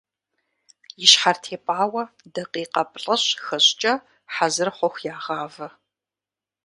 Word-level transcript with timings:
И 1.03 1.05
щхьэр 1.11 1.37
тепӀауэ 1.43 2.03
дакъикъэ 2.33 2.83
плӏыщӏ-хыщӏкӏэ, 2.91 3.93
хьэзыр 4.33 4.69
хъуху, 4.75 5.03
ягъавэ. 5.13 5.67